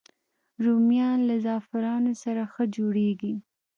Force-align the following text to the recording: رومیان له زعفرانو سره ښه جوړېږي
رومیان 0.63 1.19
له 1.29 1.35
زعفرانو 1.45 2.11
سره 2.23 2.41
ښه 2.53 2.63
جوړېږي 2.75 3.33